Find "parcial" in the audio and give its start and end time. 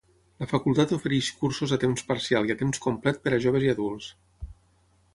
2.09-2.49